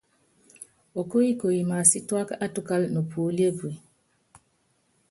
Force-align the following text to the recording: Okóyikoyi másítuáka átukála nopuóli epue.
Okóyikoyi 1.01 1.61
másítuáka 1.71 2.35
átukála 2.43 2.87
nopuóli 2.95 3.43
epue. 3.49 3.73